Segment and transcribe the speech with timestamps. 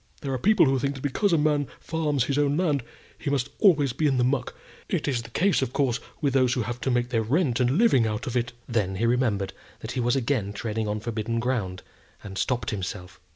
[0.21, 2.81] There are people who think that because a man farms his own land,
[3.19, 4.55] he must be always in the muck.
[4.89, 7.77] It is the case, of course, with those who have to make their rent and
[7.77, 11.83] living out of it." Then he remembered that he was again treading on forbidden ground,
[12.23, 13.19] and stopped himself.